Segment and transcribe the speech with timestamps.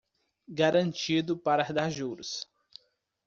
[0.49, 2.49] Garantido para dar juros